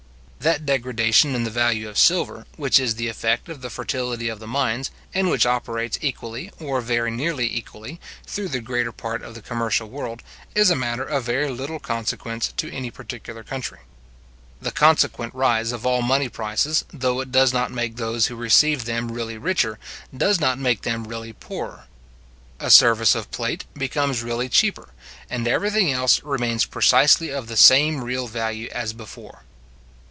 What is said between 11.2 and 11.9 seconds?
very little